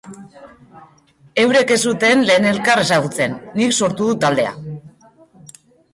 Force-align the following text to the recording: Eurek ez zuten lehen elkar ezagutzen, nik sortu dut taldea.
Eurek 1.43 1.73
ez 1.75 1.77
zuten 1.91 2.25
lehen 2.29 2.49
elkar 2.53 2.83
ezagutzen, 2.85 3.35
nik 3.61 3.77
sortu 3.81 4.11
dut 4.11 4.23
taldea. 4.25 4.55